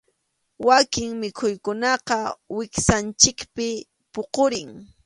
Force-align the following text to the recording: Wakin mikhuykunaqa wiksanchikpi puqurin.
Wakin 0.67 1.09
mikhuykunaqa 1.21 2.17
wiksanchikpi 2.55 3.67
puqurin. 4.13 4.69